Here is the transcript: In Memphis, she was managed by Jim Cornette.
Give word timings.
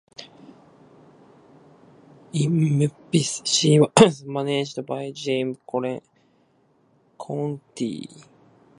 In 2.33 2.75
Memphis, 2.79 3.43
she 3.45 3.79
was 3.79 4.23
managed 4.23 4.83
by 4.83 5.11
Jim 5.11 5.57
Cornette. 5.57 6.01